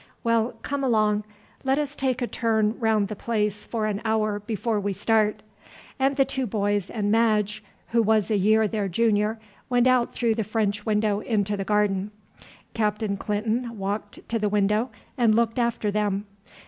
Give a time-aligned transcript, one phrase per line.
[0.23, 1.25] Well, come along,
[1.63, 5.43] let us take a turn round the place for an hour before we start."
[5.99, 10.33] And the two boys and Madge, who was a year their junior, went out through
[10.33, 12.09] the French window into the garden.
[12.73, 16.25] Captain Clinton walked to the window and looked after them.